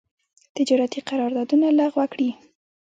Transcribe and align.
تجارتي 0.57 0.99
قرارداونه 1.09 1.67
لغو 1.79 2.03
کړي. 2.11 2.29